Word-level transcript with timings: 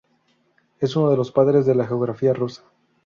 Es 0.79 0.95
uno 0.95 1.11
de 1.11 1.15
los 1.17 1.31
padres 1.31 1.67
de 1.67 1.75
la 1.75 1.85
geografía 1.85 2.33
rusa. 2.33 2.63